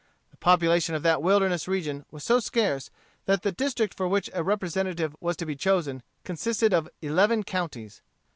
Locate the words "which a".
4.07-4.41